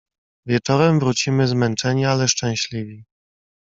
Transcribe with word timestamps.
"Wieczorem 0.45 0.99
wrócimy 0.99 1.47
zmęczeni 1.47 2.05
ale 2.05 2.27
szczęśliwi." 2.27 3.05